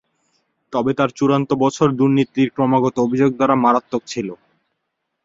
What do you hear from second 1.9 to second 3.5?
দুর্নীতির ক্রমাগত অভিযোগ